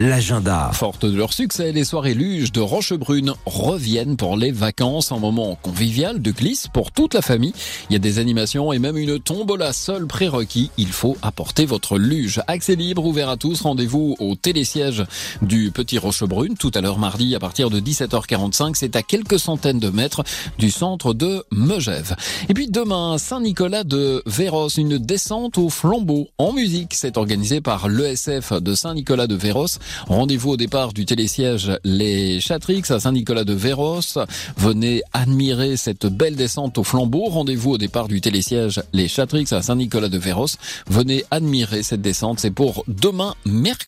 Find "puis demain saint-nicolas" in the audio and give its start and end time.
22.54-23.82